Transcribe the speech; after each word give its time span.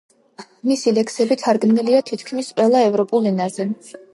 მისი 0.69 0.93
ლექსები 0.99 1.37
თარგმნილია 1.43 2.01
თითქმის 2.09 2.51
ყველა 2.57 2.85
ევროპულ 2.89 3.33
ენაზე. 3.35 3.71